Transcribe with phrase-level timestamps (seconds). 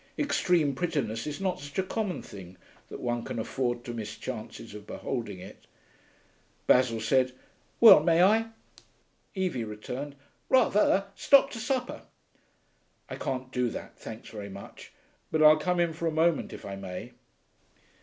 [0.17, 2.57] Extreme prettiness is not such a common thing
[2.89, 5.67] that one can afford to miss chances of beholding it.
[6.65, 7.33] Basil said,
[7.79, 8.47] 'Well, may I?'
[9.35, 10.15] Evie returned,
[10.49, 11.05] 'Rather.
[11.13, 12.01] Stop to supper.'
[13.09, 14.91] 'I can't do that, thanks very much.
[15.31, 17.11] But I'll come in for a moment, if I may.'